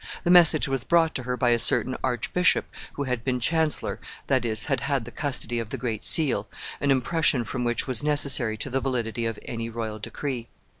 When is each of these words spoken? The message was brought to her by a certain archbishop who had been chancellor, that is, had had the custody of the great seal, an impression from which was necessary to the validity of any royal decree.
The 0.23 0.31
message 0.31 0.67
was 0.67 0.83
brought 0.83 1.13
to 1.13 1.21
her 1.25 1.37
by 1.37 1.51
a 1.51 1.59
certain 1.59 1.95
archbishop 2.03 2.65
who 2.93 3.03
had 3.03 3.23
been 3.23 3.39
chancellor, 3.39 3.99
that 4.25 4.45
is, 4.45 4.65
had 4.65 4.79
had 4.79 5.05
the 5.05 5.11
custody 5.11 5.59
of 5.59 5.69
the 5.69 5.77
great 5.77 6.03
seal, 6.03 6.47
an 6.79 6.89
impression 6.89 7.43
from 7.43 7.63
which 7.63 7.85
was 7.85 8.01
necessary 8.01 8.57
to 8.57 8.71
the 8.71 8.79
validity 8.81 9.27
of 9.27 9.37
any 9.45 9.69
royal 9.69 9.99
decree. 9.99 10.47